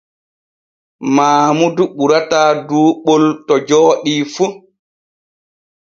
Maamudu 1.15 1.83
ɓurata 1.95 2.39
duuɓol 2.67 3.23
to 3.47 3.53
jooɗi 3.67 4.13
fu. 4.33 4.45